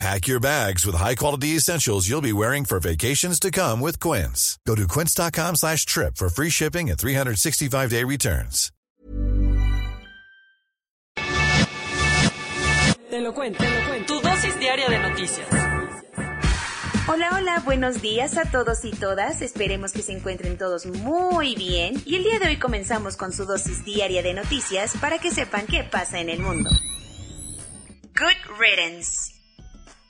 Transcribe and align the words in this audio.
Pack 0.00 0.26
your 0.26 0.40
bags 0.40 0.84
with 0.84 0.96
high-quality 0.96 1.56
essentials 1.56 2.08
you'll 2.08 2.20
be 2.20 2.32
wearing 2.32 2.64
for 2.64 2.80
vacations 2.80 3.38
to 3.40 3.50
come 3.50 3.80
with 3.80 4.00
Quince. 4.00 4.58
Go 4.66 4.74
to 4.74 4.86
quince.com 4.88 5.56
slash 5.56 5.86
trip 5.86 6.16
for 6.16 6.28
free 6.28 6.50
shipping 6.50 6.90
and 6.90 6.98
365-day 6.98 8.04
returns. 8.04 8.70
Te 13.10 13.20
lo 13.20 13.32
cuento, 13.32 13.58
te 13.62 13.70
lo 13.70 13.86
cuento. 13.88 14.06
Tu 14.12 14.20
dosis 14.20 14.58
diaria 14.58 14.88
de 14.88 14.98
noticias. 14.98 15.48
Hola, 17.06 17.30
hola, 17.34 17.62
buenos 17.64 18.02
días 18.02 18.36
a 18.36 18.50
todos 18.50 18.84
y 18.84 18.90
todas. 18.90 19.40
Esperemos 19.40 19.92
que 19.92 20.02
se 20.02 20.12
encuentren 20.12 20.58
todos 20.58 20.86
muy 20.86 21.54
bien. 21.54 22.02
Y 22.04 22.16
el 22.16 22.24
día 22.24 22.40
de 22.40 22.48
hoy 22.48 22.56
comenzamos 22.58 23.16
con 23.16 23.32
su 23.32 23.44
dosis 23.44 23.84
diaria 23.84 24.22
de 24.22 24.34
noticias 24.34 24.94
para 25.00 25.18
que 25.18 25.30
sepan 25.30 25.66
qué 25.66 25.84
pasa 25.84 26.18
en 26.18 26.28
el 26.28 26.40
mundo. 26.40 26.70
Good 28.18 28.58
riddance. 28.58 29.33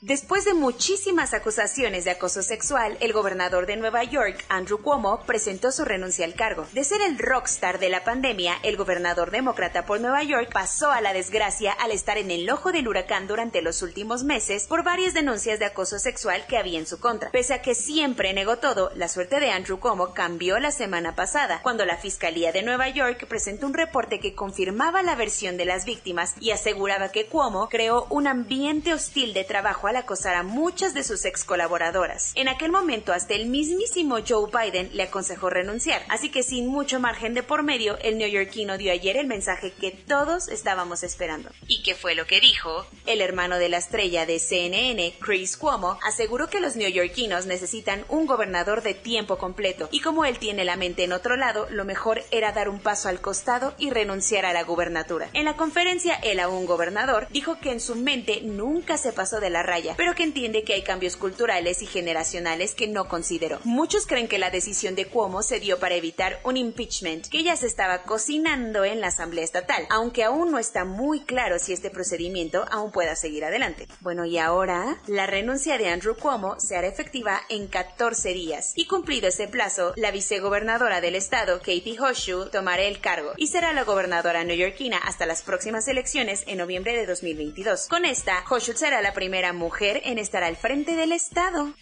Después 0.07 0.45
de 0.45 0.53
muchísimas 0.53 1.33
acusaciones 1.33 2.05
de 2.05 2.11
acoso 2.11 2.43
sexual, 2.43 2.95
el 2.99 3.11
gobernador 3.11 3.65
de 3.65 3.75
Nueva 3.75 4.03
York, 4.03 4.45
Andrew 4.49 4.79
Cuomo, 4.79 5.21
presentó 5.25 5.71
su 5.71 5.83
renuncia 5.83 6.25
al 6.25 6.35
cargo. 6.35 6.67
De 6.73 6.83
ser 6.83 7.01
el 7.01 7.17
rockstar 7.17 7.79
de 7.79 7.89
la 7.89 8.03
pandemia, 8.03 8.53
el 8.61 8.77
gobernador 8.77 9.31
demócrata 9.31 9.87
por 9.87 9.99
Nueva 9.99 10.21
York 10.21 10.51
pasó 10.53 10.91
a 10.91 11.01
la 11.01 11.11
desgracia 11.11 11.71
al 11.71 11.89
estar 11.89 12.19
en 12.19 12.29
el 12.29 12.47
ojo 12.51 12.71
del 12.71 12.87
huracán 12.87 13.25
durante 13.25 13.63
los 13.63 13.81
últimos 13.81 14.23
meses 14.23 14.67
por 14.67 14.83
varias 14.83 15.15
denuncias 15.15 15.57
de 15.57 15.65
acoso 15.65 15.97
sexual 15.97 16.45
que 16.47 16.59
había 16.59 16.77
en 16.77 16.85
su 16.85 16.99
contra. 16.99 17.31
Pese 17.31 17.55
a 17.55 17.63
que 17.63 17.73
siempre 17.73 18.31
negó 18.33 18.57
todo, 18.57 18.91
la 18.93 19.07
suerte 19.07 19.39
de 19.39 19.49
Andrew 19.49 19.79
Cuomo 19.79 20.13
cambió 20.13 20.59
la 20.59 20.69
semana 20.69 21.15
pasada, 21.15 21.61
cuando 21.63 21.83
la 21.83 21.97
Fiscalía 21.97 22.51
de 22.51 22.61
Nueva 22.61 22.89
York 22.89 23.25
presentó 23.27 23.65
un 23.65 23.73
reporte 23.73 24.19
que 24.19 24.35
confirmaba 24.35 25.01
la 25.01 25.15
versión 25.15 25.57
de 25.57 25.65
las 25.65 25.83
víctimas 25.83 26.35
y 26.39 26.51
aseguraba 26.51 27.09
que 27.09 27.25
Cuomo 27.25 27.69
creó 27.69 28.05
un 28.11 28.27
ambiente 28.27 28.93
hostil 28.93 29.33
de 29.33 29.45
trabajo 29.45 29.87
a 29.87 29.94
acosar 29.97 30.35
a 30.35 30.43
muchas 30.43 30.93
de 30.93 31.03
sus 31.03 31.25
ex 31.25 31.43
colaboradoras. 31.43 32.31
En 32.35 32.47
aquel 32.47 32.71
momento 32.71 33.13
hasta 33.13 33.33
el 33.33 33.47
mismísimo 33.47 34.17
Joe 34.27 34.49
Biden 34.51 34.89
le 34.93 35.03
aconsejó 35.03 35.49
renunciar, 35.49 36.03
así 36.09 36.29
que 36.29 36.43
sin 36.43 36.67
mucho 36.67 36.99
margen 36.99 37.33
de 37.33 37.43
por 37.43 37.63
medio, 37.63 37.97
el 37.99 38.17
neoyorquino 38.17 38.77
dio 38.77 38.91
ayer 38.91 39.17
el 39.17 39.27
mensaje 39.27 39.71
que 39.71 39.91
todos 39.91 40.47
estábamos 40.47 41.03
esperando. 41.03 41.49
¿Y 41.67 41.83
qué 41.83 41.95
fue 41.95 42.15
lo 42.15 42.25
que 42.25 42.39
dijo? 42.39 42.85
El 43.05 43.21
hermano 43.21 43.57
de 43.57 43.69
la 43.69 43.77
estrella 43.77 44.25
de 44.25 44.39
CNN, 44.39 45.15
Chris 45.19 45.57
Cuomo, 45.57 45.99
aseguró 46.03 46.49
que 46.49 46.59
los 46.59 46.75
neoyorquinos 46.75 47.45
necesitan 47.45 48.05
un 48.09 48.25
gobernador 48.25 48.81
de 48.81 48.93
tiempo 48.93 49.37
completo 49.37 49.89
y 49.91 50.01
como 50.01 50.25
él 50.25 50.39
tiene 50.39 50.65
la 50.65 50.75
mente 50.75 51.03
en 51.03 51.13
otro 51.13 51.35
lado, 51.35 51.67
lo 51.69 51.85
mejor 51.85 52.23
era 52.31 52.51
dar 52.51 52.69
un 52.69 52.79
paso 52.79 53.09
al 53.09 53.21
costado 53.21 53.73
y 53.77 53.89
renunciar 53.89 54.45
a 54.45 54.53
la 54.53 54.63
gubernatura. 54.63 55.29
En 55.33 55.45
la 55.45 55.55
conferencia, 55.55 56.15
él 56.15 56.39
aún 56.39 56.65
gobernador 56.65 57.27
dijo 57.31 57.59
que 57.59 57.71
en 57.71 57.79
su 57.79 57.95
mente 57.95 58.41
nunca 58.41 58.97
se 58.97 59.13
pasó 59.13 59.39
de 59.39 59.49
la 59.49 59.63
raya 59.63 59.74
pero 59.97 60.15
que 60.15 60.23
entiende 60.23 60.63
que 60.63 60.73
hay 60.73 60.83
cambios 60.83 61.17
culturales 61.17 61.81
y 61.81 61.85
generacionales 61.85 62.75
que 62.75 62.87
no 62.87 63.07
consideró. 63.07 63.59
Muchos 63.63 64.07
creen 64.07 64.27
que 64.27 64.39
la 64.39 64.49
decisión 64.49 64.95
de 64.95 65.07
Cuomo 65.07 65.43
se 65.43 65.59
dio 65.59 65.79
para 65.79 65.95
evitar 65.95 66.39
un 66.43 66.57
impeachment 66.57 67.27
que 67.27 67.43
ya 67.43 67.55
se 67.55 67.67
estaba 67.67 68.03
cocinando 68.03 68.85
en 68.85 69.01
la 69.01 69.07
Asamblea 69.07 69.43
Estatal, 69.43 69.85
aunque 69.89 70.23
aún 70.23 70.51
no 70.51 70.59
está 70.59 70.85
muy 70.85 71.21
claro 71.21 71.59
si 71.59 71.73
este 71.73 71.89
procedimiento 71.89 72.65
aún 72.71 72.91
pueda 72.91 73.15
seguir 73.15 73.43
adelante. 73.43 73.87
Bueno, 73.99 74.25
y 74.25 74.37
ahora 74.37 74.97
la 75.07 75.27
renuncia 75.27 75.77
de 75.77 75.89
Andrew 75.89 76.15
Cuomo 76.15 76.59
se 76.59 76.77
hará 76.77 76.87
efectiva 76.87 77.41
en 77.49 77.67
14 77.67 78.33
días 78.33 78.73
y 78.75 78.87
cumplido 78.87 79.27
ese 79.27 79.47
plazo, 79.47 79.93
la 79.97 80.11
vicegobernadora 80.11 81.01
del 81.01 81.15
estado, 81.15 81.59
Katie 81.59 81.99
Horseshoe, 81.99 82.49
tomará 82.49 82.83
el 82.83 83.01
cargo 83.01 83.33
y 83.37 83.47
será 83.47 83.73
la 83.73 83.83
gobernadora 83.83 84.43
neoyorquina 84.43 84.97
hasta 84.97 85.25
las 85.25 85.41
próximas 85.41 85.87
elecciones 85.87 86.43
en 86.47 86.59
noviembre 86.59 86.95
de 86.95 87.05
2022. 87.05 87.87
Con 87.87 88.05
esta, 88.05 88.43
Horseshoe 88.49 88.77
será 88.77 89.01
la 89.01 89.13
primera 89.13 89.51
mujer 89.53 89.64
en 90.05 90.19
estar 90.19 90.43
al 90.43 90.55
frente 90.55 90.95
del 90.95 91.11
Estado. 91.11 91.73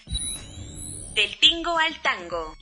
Del 1.13 1.39
tingo 1.39 1.77
al 1.77 2.01
tango. 2.01 2.55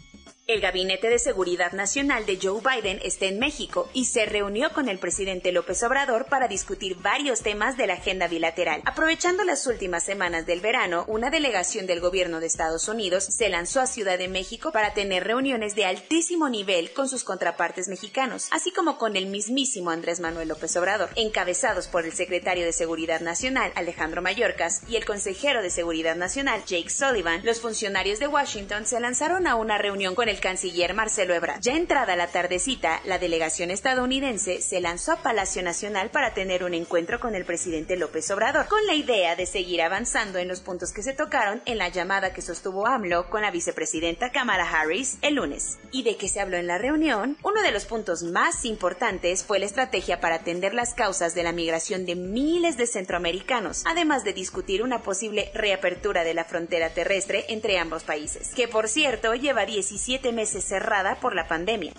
El 0.51 0.59
Gabinete 0.59 1.07
de 1.07 1.17
Seguridad 1.17 1.71
Nacional 1.71 2.25
de 2.25 2.37
Joe 2.41 2.59
Biden 2.59 2.99
está 3.05 3.25
en 3.25 3.39
México 3.39 3.89
y 3.93 4.03
se 4.03 4.25
reunió 4.25 4.73
con 4.73 4.89
el 4.89 4.99
presidente 4.99 5.53
López 5.53 5.81
Obrador 5.81 6.25
para 6.25 6.49
discutir 6.49 6.97
varios 6.97 7.39
temas 7.39 7.77
de 7.77 7.87
la 7.87 7.93
agenda 7.93 8.27
bilateral. 8.27 8.81
Aprovechando 8.83 9.45
las 9.45 9.65
últimas 9.65 10.03
semanas 10.03 10.45
del 10.45 10.59
verano, 10.59 11.05
una 11.07 11.29
delegación 11.29 11.87
del 11.87 12.01
gobierno 12.01 12.41
de 12.41 12.47
Estados 12.47 12.89
Unidos 12.89 13.23
se 13.23 13.47
lanzó 13.47 13.79
a 13.79 13.87
Ciudad 13.87 14.17
de 14.17 14.27
México 14.27 14.73
para 14.73 14.93
tener 14.93 15.23
reuniones 15.23 15.73
de 15.73 15.85
altísimo 15.85 16.49
nivel 16.49 16.91
con 16.91 17.07
sus 17.07 17.23
contrapartes 17.23 17.87
mexicanos, 17.87 18.49
así 18.51 18.71
como 18.73 18.97
con 18.97 19.15
el 19.15 19.27
mismísimo 19.27 19.89
Andrés 19.89 20.19
Manuel 20.19 20.49
López 20.49 20.75
Obrador, 20.75 21.11
encabezados 21.15 21.87
por 21.87 22.03
el 22.03 22.11
secretario 22.11 22.65
de 22.65 22.73
Seguridad 22.73 23.21
Nacional 23.21 23.71
Alejandro 23.75 24.21
Mayorkas 24.21 24.81
y 24.89 24.97
el 24.97 25.05
consejero 25.05 25.61
de 25.61 25.69
Seguridad 25.69 26.17
Nacional 26.17 26.65
Jake 26.65 26.89
Sullivan. 26.89 27.39
Los 27.45 27.61
funcionarios 27.61 28.19
de 28.19 28.27
Washington 28.27 28.85
se 28.85 28.99
lanzaron 28.99 29.47
a 29.47 29.55
una 29.55 29.77
reunión 29.77 30.13
con 30.13 30.27
el 30.27 30.40
canciller 30.41 30.93
Marcelo 30.93 31.33
Ebrard. 31.33 31.61
Ya 31.61 31.77
entrada 31.77 32.17
la 32.17 32.27
tardecita, 32.27 32.99
la 33.05 33.17
delegación 33.17 33.71
estadounidense 33.71 34.61
se 34.61 34.81
lanzó 34.81 35.13
a 35.13 35.23
Palacio 35.23 35.63
Nacional 35.63 36.09
para 36.09 36.33
tener 36.33 36.65
un 36.65 36.73
encuentro 36.73 37.21
con 37.21 37.35
el 37.35 37.45
presidente 37.45 37.95
López 37.95 38.29
Obrador, 38.31 38.67
con 38.67 38.85
la 38.85 38.95
idea 38.95 39.37
de 39.37 39.45
seguir 39.45 39.81
avanzando 39.81 40.39
en 40.39 40.49
los 40.49 40.59
puntos 40.59 40.91
que 40.91 41.03
se 41.03 41.13
tocaron 41.13 41.61
en 41.65 41.77
la 41.77 41.87
llamada 41.87 42.33
que 42.33 42.41
sostuvo 42.41 42.87
AMLO 42.87 43.29
con 43.29 43.41
la 43.43 43.51
vicepresidenta 43.51 44.31
Kamala 44.31 44.69
Harris 44.69 45.17
el 45.21 45.35
lunes. 45.35 45.79
¿Y 45.91 46.03
de 46.03 46.17
qué 46.17 46.27
se 46.27 46.41
habló 46.41 46.57
en 46.57 46.67
la 46.67 46.77
reunión? 46.77 47.37
Uno 47.43 47.61
de 47.61 47.71
los 47.71 47.85
puntos 47.85 48.23
más 48.23 48.65
importantes 48.65 49.43
fue 49.43 49.59
la 49.59 49.65
estrategia 49.65 50.19
para 50.19 50.35
atender 50.35 50.73
las 50.73 50.93
causas 50.93 51.35
de 51.35 51.43
la 51.43 51.51
migración 51.51 52.05
de 52.05 52.15
miles 52.15 52.77
de 52.77 52.87
centroamericanos, 52.87 53.83
además 53.85 54.23
de 54.23 54.33
discutir 54.33 54.83
una 54.83 55.03
posible 55.03 55.51
reapertura 55.53 56.23
de 56.23 56.33
la 56.33 56.45
frontera 56.45 56.89
terrestre 56.89 57.45
entre 57.49 57.77
ambos 57.77 58.03
países, 58.03 58.49
que 58.55 58.67
por 58.67 58.87
cierto 58.87 59.35
lleva 59.35 59.65
17 59.65 60.30
meses 60.31 60.63
cerrada 60.63 61.15
por 61.15 61.35
la 61.35 61.47
pandemia. 61.47 61.93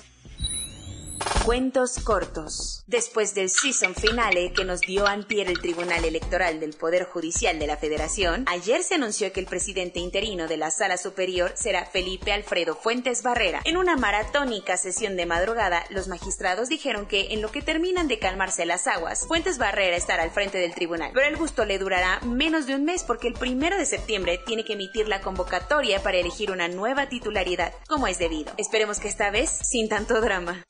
Cuentos 1.45 1.99
cortos. 1.99 2.85
Después 2.87 3.35
del 3.35 3.51
season 3.51 3.97
finale 3.97 4.53
que 4.53 4.65
nos 4.65 4.81
dio 4.81 5.09
antier 5.09 5.49
el 5.49 5.61
Tribunal 5.61 6.05
Electoral 6.05 6.61
del 6.61 6.73
Poder 6.73 7.05
Judicial 7.05 7.59
de 7.59 7.67
la 7.67 7.77
Federación, 7.77 8.45
ayer 8.47 8.85
se 8.85 8.95
anunció 8.95 9.33
que 9.33 9.41
el 9.41 9.47
presidente 9.47 9.99
interino 9.99 10.47
de 10.47 10.57
la 10.57 10.71
Sala 10.71 10.97
Superior 10.97 11.51
será 11.57 11.85
Felipe 11.85 12.33
Alfredo 12.33 12.77
Fuentes 12.77 13.25
Barrera. 13.25 13.61
En 13.65 13.77
una 13.77 13.97
maratónica 13.97 14.77
sesión 14.77 15.17
de 15.17 15.27
madrugada, 15.27 15.85
los 15.91 16.07
magistrados 16.07 16.69
dijeron 16.69 17.07
que 17.07 17.33
en 17.33 17.43
lo 17.43 17.51
que 17.51 17.61
terminan 17.61 18.07
de 18.07 18.21
calmarse 18.21 18.65
las 18.65 18.87
aguas, 18.87 19.27
Fuentes 19.27 19.59
Barrera 19.59 19.97
estará 19.97 20.23
al 20.23 20.31
frente 20.31 20.59
del 20.59 20.77
tribunal. 20.77 21.11
Pero 21.13 21.27
el 21.27 21.37
gusto 21.37 21.65
le 21.65 21.81
durará 21.81 22.21
menos 22.21 22.67
de 22.67 22.77
un 22.77 22.85
mes 22.85 23.03
porque 23.03 23.27
el 23.27 23.35
primero 23.35 23.77
de 23.77 23.87
septiembre 23.87 24.39
tiene 24.47 24.65
que 24.65 24.75
emitir 24.75 25.09
la 25.09 25.21
convocatoria 25.21 26.05
para 26.05 26.19
elegir 26.19 26.53
una 26.53 26.69
nueva 26.69 27.09
titularidad, 27.09 27.75
como 27.89 28.07
es 28.07 28.21
debido. 28.21 28.53
Esperemos 28.59 29.01
que 29.01 29.09
esta 29.09 29.33
vez 29.33 29.51
sin 29.51 29.89
tanto 29.89 30.21
drama 30.21 30.65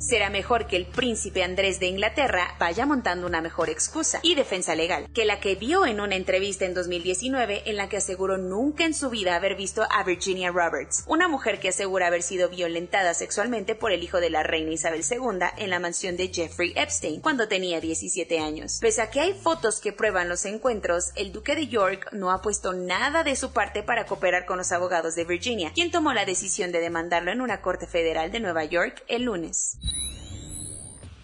será 0.00 0.30
mejor 0.30 0.66
que 0.66 0.76
el 0.76 0.86
príncipe 0.86 1.44
Andrés 1.44 1.78
de 1.78 1.86
Inglaterra 1.86 2.56
vaya 2.58 2.86
montando 2.86 3.26
una 3.26 3.42
mejor 3.42 3.68
excusa 3.68 4.18
y 4.22 4.34
defensa 4.34 4.74
legal 4.74 5.06
que 5.12 5.24
la 5.24 5.40
que 5.40 5.54
vio 5.54 5.84
en 5.86 6.00
una 6.00 6.16
entrevista 6.16 6.64
en 6.64 6.74
2019 6.74 7.62
en 7.66 7.76
la 7.76 7.88
que 7.88 7.98
aseguró 7.98 8.38
nunca 8.38 8.84
en 8.84 8.94
su 8.94 9.10
vida 9.10 9.36
haber 9.36 9.56
visto 9.56 9.86
a 9.90 10.02
Virginia 10.02 10.50
Roberts, 10.50 11.04
una 11.06 11.28
mujer 11.28 11.60
que 11.60 11.68
asegura 11.68 12.06
haber 12.06 12.22
sido 12.22 12.48
violentada 12.48 13.12
sexualmente 13.14 13.74
por 13.74 13.92
el 13.92 14.02
hijo 14.02 14.20
de 14.20 14.30
la 14.30 14.42
reina 14.42 14.72
Isabel 14.72 15.04
II 15.08 15.46
en 15.58 15.70
la 15.70 15.78
mansión 15.78 16.16
de 16.16 16.28
Jeffrey 16.28 16.72
Epstein 16.76 17.20
cuando 17.20 17.46
tenía 17.46 17.80
17 17.80 18.38
años. 18.40 18.78
Pese 18.80 19.02
a 19.02 19.10
que 19.10 19.20
hay 19.20 19.34
fotos 19.34 19.80
que 19.80 19.92
prueban 19.92 20.28
los 20.28 20.46
encuentros, 20.46 21.12
el 21.14 21.32
duque 21.32 21.54
de 21.54 21.68
York 21.68 22.08
no 22.12 22.30
ha 22.30 22.40
puesto 22.40 22.72
nada 22.72 23.22
de 23.22 23.36
su 23.36 23.52
parte 23.52 23.82
para 23.82 24.06
cooperar 24.06 24.46
con 24.46 24.56
los 24.56 24.72
abogados 24.72 25.14
de 25.14 25.24
Virginia, 25.24 25.72
quien 25.74 25.90
tomó 25.90 26.14
la 26.14 26.24
decisión 26.24 26.72
de 26.72 26.80
demandarlo 26.80 27.32
en 27.32 27.42
una 27.42 27.60
corte 27.60 27.86
federal 27.86 28.32
de 28.32 28.40
Nueva 28.40 28.64
York 28.64 29.04
el 29.08 29.24
lunes. 29.24 29.78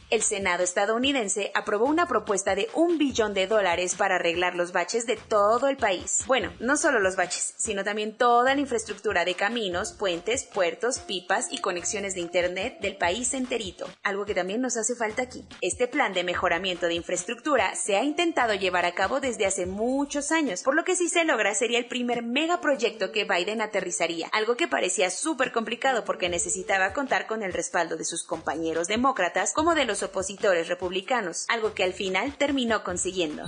El 0.09 0.23
Senado 0.23 0.63
estadounidense 0.63 1.51
aprobó 1.53 1.87
una 1.87 2.07
propuesta 2.07 2.55
de 2.55 2.69
un 2.75 2.97
billón 2.97 3.35
de 3.35 3.49
dólares 3.49 3.97
para 3.97 4.15
arreglar 4.15 4.55
los 4.55 4.71
baches 4.71 5.05
de 5.05 5.17
todo 5.17 5.67
el 5.67 5.77
país. 5.77 6.23
Bueno, 6.29 6.53
no 6.61 6.77
solo 6.77 7.01
los 7.01 7.17
baches, 7.17 7.55
sino 7.57 7.83
también 7.83 8.17
toda 8.17 8.55
la 8.55 8.61
infraestructura 8.61 9.25
de 9.25 9.35
caminos, 9.35 9.95
puentes, 9.95 10.45
puertos, 10.45 11.01
pipas 11.01 11.49
y 11.51 11.59
conexiones 11.59 12.15
de 12.15 12.21
Internet 12.21 12.79
del 12.81 12.97
país 12.97 13.35
enterito, 13.35 13.89
algo 14.05 14.25
que 14.25 14.35
también 14.37 14.61
nos 14.61 14.77
hace 14.77 14.95
falta 14.95 15.23
aquí. 15.23 15.45
Este 15.61 15.89
plan 15.89 16.15
de 16.15 16.23
mejoramiento 16.23 16.87
de 16.87 16.95
infraestructura 16.95 17.75
se 17.75 17.97
ha 17.97 18.05
intentado 18.05 18.55
llevar 18.55 18.85
a 18.85 18.95
cabo 18.95 19.19
desde 19.19 19.47
hace 19.47 19.67
muchos 19.67 20.31
años, 20.31 20.63
por 20.63 20.77
lo 20.77 20.85
que 20.85 20.95
si 20.95 21.09
se 21.09 21.25
logra 21.25 21.53
sería 21.57 21.81
el 21.81 21.89
primer 21.89 22.23
megaproyecto 22.23 23.11
que 23.11 23.25
Biden 23.25 23.61
aterrizaría, 23.61 24.29
algo 24.29 24.57
que 24.57 24.69
parecía 24.69 25.11
súper 25.11 25.51
complicado 25.51 26.05
porque 26.05 26.29
necesitaba 26.29 26.93
contar 26.93 27.27
con 27.27 27.43
el 27.43 27.53
respaldo 27.53 27.97
de 27.97 28.05
sus 28.05 28.23
compañeros 28.23 28.87
demócratas 28.87 29.53
como 29.53 29.75
de 29.75 29.85
los 29.85 29.96
opositores 30.03 30.69
republicanos, 30.69 31.47
algo 31.49 31.75
que 31.75 31.85
al 31.85 31.93
final 31.93 32.37
terminó 32.37 32.85
consiguiendo. 32.85 33.45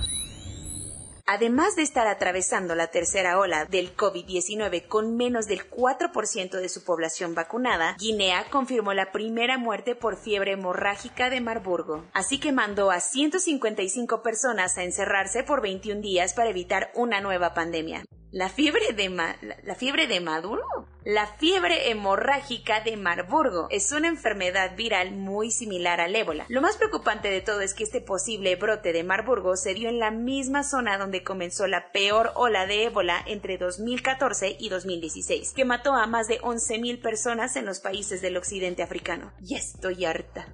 Además 1.31 1.75
de 1.75 1.83
estar 1.83 2.07
atravesando 2.07 2.73
la 2.73 2.87
tercera 2.87 3.37
ola 3.37 3.65
del 3.65 3.95
COVID-19 3.95 4.87
con 4.87 5.15
menos 5.15 5.45
del 5.45 5.69
4% 5.69 6.59
de 6.59 6.69
su 6.69 6.83
población 6.83 7.35
vacunada, 7.35 7.95
Guinea 7.99 8.49
confirmó 8.49 8.95
la 8.95 9.11
primera 9.11 9.59
muerte 9.59 9.93
por 9.93 10.17
fiebre 10.17 10.53
hemorrágica 10.53 11.29
de 11.29 11.39
Marburgo. 11.39 12.03
Así 12.13 12.39
que 12.39 12.51
mandó 12.51 12.89
a 12.89 12.99
155 12.99 14.23
personas 14.23 14.79
a 14.79 14.83
encerrarse 14.83 15.43
por 15.43 15.61
21 15.61 16.01
días 16.01 16.33
para 16.33 16.49
evitar 16.49 16.91
una 16.95 17.21
nueva 17.21 17.53
pandemia. 17.53 18.05
La 18.31 18.47
fiebre 18.47 18.93
de 18.93 19.09
la, 19.09 19.73
fiebre 19.73 20.05
de 20.05 20.19
Maduro, 20.19 20.61
la 21.03 21.25
fiebre 21.25 21.89
hemorrágica 21.89 22.79
de 22.79 22.95
Marburgo 22.95 23.65
es 23.71 23.91
una 23.91 24.07
enfermedad 24.07 24.75
viral 24.75 25.13
muy 25.13 25.49
similar 25.49 25.99
al 25.99 26.15
ébola. 26.15 26.45
Lo 26.47 26.61
más 26.61 26.77
preocupante 26.77 27.31
de 27.31 27.41
todo 27.41 27.61
es 27.61 27.73
que 27.73 27.83
este 27.83 28.01
posible 28.01 28.55
brote 28.55 28.93
de 28.93 29.03
Marburgo 29.03 29.55
se 29.55 29.73
dio 29.73 29.89
en 29.89 29.97
la 29.97 30.11
misma 30.11 30.63
zona 30.63 30.99
donde 30.99 31.23
comenzó 31.23 31.65
la 31.65 31.91
peor 31.91 32.31
ola 32.35 32.67
de 32.67 32.83
ébola 32.83 33.19
entre 33.25 33.57
2014 33.57 34.57
y 34.59 34.69
2016, 34.69 35.53
que 35.55 35.65
mató 35.65 35.95
a 35.95 36.05
más 36.05 36.27
de 36.27 36.39
11.000 36.39 37.01
personas 37.01 37.55
en 37.55 37.65
los 37.65 37.79
países 37.79 38.21
del 38.21 38.37
occidente 38.37 38.83
africano. 38.83 39.33
Y 39.41 39.55
estoy 39.55 40.05
harta. 40.05 40.53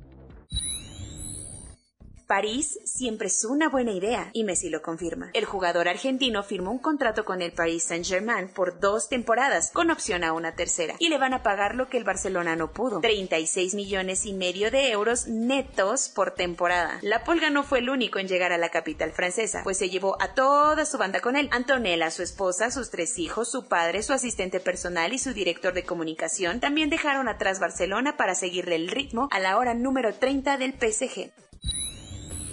París 2.27 2.79
siempre 2.85 3.27
es 3.27 3.45
una 3.45 3.69
buena 3.69 3.91
idea, 3.91 4.31
y 4.33 4.43
Messi 4.43 4.69
lo 4.69 4.81
confirma. 4.81 5.29
El 5.33 5.45
jugador 5.45 5.87
argentino 5.87 6.41
firmó 6.41 6.71
un 6.71 6.79
contrato 6.79 7.23
con 7.23 7.43
el 7.43 7.51
Paris 7.51 7.83
Saint-Germain 7.83 8.47
por 8.47 8.79
dos 8.79 9.09
temporadas, 9.09 9.69
con 9.71 9.91
opción 9.91 10.23
a 10.23 10.33
una 10.33 10.55
tercera, 10.55 10.95
y 10.97 11.09
le 11.09 11.19
van 11.19 11.33
a 11.33 11.43
pagar 11.43 11.75
lo 11.75 11.87
que 11.87 11.97
el 11.97 12.03
Barcelona 12.03 12.55
no 12.55 12.71
pudo, 12.71 12.99
36 13.01 13.75
millones 13.75 14.25
y 14.25 14.33
medio 14.33 14.71
de 14.71 14.89
euros 14.89 15.27
netos 15.27 16.09
por 16.09 16.31
temporada. 16.31 16.97
La 17.03 17.23
Polga 17.23 17.51
no 17.51 17.63
fue 17.63 17.79
el 17.79 17.89
único 17.89 18.17
en 18.17 18.27
llegar 18.27 18.51
a 18.51 18.57
la 18.57 18.69
capital 18.69 19.11
francesa, 19.11 19.61
pues 19.63 19.77
se 19.77 19.89
llevó 19.89 20.17
a 20.19 20.33
toda 20.33 20.85
su 20.85 20.97
banda 20.97 21.19
con 21.21 21.35
él. 21.35 21.47
Antonella, 21.51 22.09
su 22.09 22.23
esposa, 22.23 22.71
sus 22.71 22.89
tres 22.89 23.19
hijos, 23.19 23.51
su 23.51 23.67
padre, 23.67 24.01
su 24.01 24.13
asistente 24.13 24.59
personal 24.59 25.13
y 25.13 25.19
su 25.19 25.33
director 25.33 25.73
de 25.73 25.83
comunicación 25.83 26.59
también 26.59 26.89
dejaron 26.89 27.27
atrás 27.27 27.59
Barcelona 27.59 28.17
para 28.17 28.33
seguirle 28.33 28.75
el 28.75 28.89
ritmo 28.89 29.27
a 29.31 29.39
la 29.39 29.57
hora 29.57 29.75
número 29.75 30.13
30 30.13 30.57
del 30.57 30.73
PSG. 30.73 31.31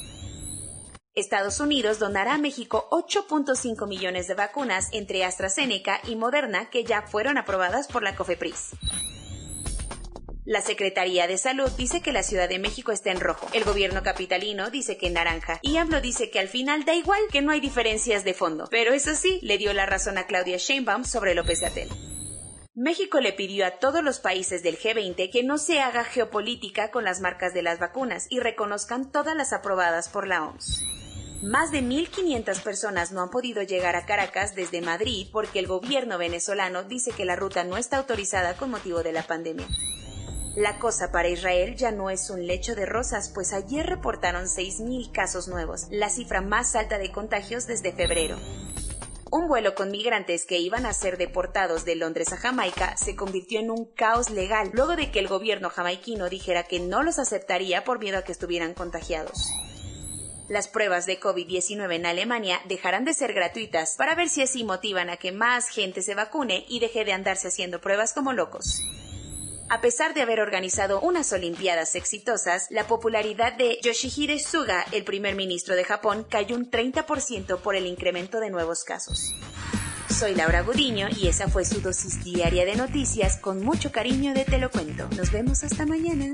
Estados 1.13 1.59
Unidos 1.59 1.99
donará 1.99 2.33
a 2.35 2.39
México 2.39 2.87
8.5 2.91 3.87
millones 3.87 4.27
de 4.27 4.33
vacunas 4.33 4.89
entre 4.93 5.23
AstraZeneca 5.25 5.99
y 6.07 6.15
Moderna 6.15 6.69
que 6.69 6.83
ya 6.83 7.03
fueron 7.03 7.37
aprobadas 7.37 7.87
por 7.87 8.01
la 8.01 8.15
COFEPRIS. 8.15 8.71
La 10.49 10.61
Secretaría 10.61 11.27
de 11.27 11.37
Salud 11.37 11.69
dice 11.77 12.01
que 12.01 12.11
la 12.11 12.23
Ciudad 12.23 12.49
de 12.49 12.57
México 12.57 12.91
está 12.91 13.11
en 13.11 13.19
rojo. 13.19 13.47
El 13.53 13.65
gobierno 13.65 14.01
capitalino 14.01 14.71
dice 14.71 14.97
que 14.97 15.05
en 15.05 15.13
naranja. 15.13 15.59
Y 15.61 15.77
AMLO 15.77 16.01
dice 16.01 16.31
que 16.31 16.39
al 16.39 16.47
final 16.47 16.85
da 16.85 16.95
igual, 16.95 17.21
que 17.31 17.43
no 17.43 17.51
hay 17.51 17.59
diferencias 17.59 18.23
de 18.23 18.33
fondo. 18.33 18.67
Pero 18.71 18.91
eso 18.91 19.13
sí, 19.13 19.37
le 19.43 19.59
dio 19.59 19.73
la 19.73 19.85
razón 19.85 20.17
a 20.17 20.25
Claudia 20.25 20.57
Sheinbaum 20.57 21.03
sobre 21.03 21.35
López 21.35 21.61
Gatell. 21.61 21.89
México 22.73 23.19
le 23.19 23.33
pidió 23.33 23.63
a 23.63 23.77
todos 23.77 24.03
los 24.03 24.19
países 24.19 24.63
del 24.63 24.79
G20 24.79 25.31
que 25.31 25.43
no 25.43 25.59
se 25.59 25.81
haga 25.81 26.03
geopolítica 26.03 26.89
con 26.89 27.03
las 27.03 27.21
marcas 27.21 27.53
de 27.53 27.61
las 27.61 27.77
vacunas 27.77 28.25
y 28.31 28.39
reconozcan 28.39 29.11
todas 29.11 29.35
las 29.35 29.53
aprobadas 29.53 30.09
por 30.09 30.27
la 30.27 30.45
OMS. 30.45 30.83
Más 31.43 31.71
de 31.71 31.83
1.500 31.83 32.63
personas 32.63 33.11
no 33.11 33.21
han 33.21 33.29
podido 33.29 33.61
llegar 33.61 33.95
a 33.95 34.07
Caracas 34.07 34.55
desde 34.55 34.81
Madrid 34.81 35.27
porque 35.31 35.59
el 35.59 35.67
gobierno 35.67 36.17
venezolano 36.17 36.81
dice 36.81 37.11
que 37.11 37.23
la 37.23 37.35
ruta 37.35 37.63
no 37.63 37.77
está 37.77 37.97
autorizada 37.97 38.57
con 38.57 38.71
motivo 38.71 39.03
de 39.03 39.13
la 39.13 39.21
pandemia. 39.21 39.67
La 40.59 40.77
cosa 40.77 41.09
para 41.09 41.29
Israel 41.29 41.77
ya 41.77 41.91
no 41.91 42.09
es 42.09 42.29
un 42.29 42.45
lecho 42.45 42.75
de 42.75 42.85
rosas, 42.85 43.31
pues 43.33 43.53
ayer 43.53 43.85
reportaron 43.85 44.43
6.000 44.43 45.09
casos 45.13 45.47
nuevos, 45.47 45.87
la 45.89 46.09
cifra 46.09 46.41
más 46.41 46.75
alta 46.75 46.97
de 46.97 47.13
contagios 47.13 47.65
desde 47.65 47.93
febrero. 47.93 48.37
Un 49.31 49.47
vuelo 49.47 49.73
con 49.73 49.89
migrantes 49.89 50.43
que 50.43 50.57
iban 50.57 50.85
a 50.85 50.91
ser 50.91 51.17
deportados 51.17 51.85
de 51.85 51.95
Londres 51.95 52.33
a 52.33 52.35
Jamaica 52.35 52.97
se 52.97 53.15
convirtió 53.15 53.61
en 53.61 53.71
un 53.71 53.85
caos 53.85 54.31
legal 54.31 54.69
luego 54.73 54.97
de 54.97 55.11
que 55.11 55.19
el 55.19 55.29
gobierno 55.29 55.69
jamaiquino 55.69 56.27
dijera 56.27 56.63
que 56.63 56.81
no 56.81 57.03
los 57.03 57.19
aceptaría 57.19 57.85
por 57.85 57.99
miedo 57.99 58.17
a 58.17 58.23
que 58.23 58.33
estuvieran 58.33 58.73
contagiados. 58.73 59.47
Las 60.49 60.67
pruebas 60.67 61.05
de 61.05 61.21
COVID-19 61.21 61.95
en 61.95 62.05
Alemania 62.05 62.59
dejarán 62.67 63.05
de 63.05 63.13
ser 63.13 63.31
gratuitas 63.31 63.95
para 63.95 64.13
ver 64.13 64.27
si 64.27 64.41
así 64.41 64.65
motivan 64.65 65.09
a 65.09 65.15
que 65.15 65.31
más 65.31 65.69
gente 65.69 66.01
se 66.01 66.15
vacune 66.15 66.65
y 66.67 66.81
deje 66.81 67.05
de 67.05 67.13
andarse 67.13 67.47
haciendo 67.47 67.79
pruebas 67.79 68.11
como 68.11 68.33
locos. 68.33 68.81
A 69.71 69.81
pesar 69.81 70.15
de 70.15 70.23
haber 70.23 70.39
organizado 70.39 70.99
unas 70.99 71.31
Olimpiadas 71.31 71.93
exitosas, 71.93 72.65
la 72.71 72.87
popularidad 72.87 73.53
de 73.53 73.77
Yoshihide 73.83 74.39
Suga, 74.39 74.83
el 74.91 75.03
primer 75.03 75.35
ministro 75.35 75.75
de 75.75 75.83
Japón, 75.83 76.25
cayó 76.27 76.55
un 76.55 76.71
30% 76.71 77.59
por 77.59 77.75
el 77.75 77.85
incremento 77.85 78.39
de 78.39 78.49
nuevos 78.49 78.83
casos. 78.83 79.31
Soy 80.09 80.33
Laura 80.33 80.63
Gudiño 80.63 81.07
y 81.15 81.27
esa 81.27 81.47
fue 81.49 81.65
su 81.65 81.81
dosis 81.81 82.23
diaria 82.23 82.65
de 82.65 82.75
noticias 82.75 83.37
con 83.37 83.63
mucho 83.63 83.91
cariño 83.91 84.33
de 84.33 84.43
Te 84.43 84.57
lo 84.57 84.71
cuento. 84.71 85.07
Nos 85.15 85.31
vemos 85.31 85.63
hasta 85.63 85.85
mañana. 85.85 86.33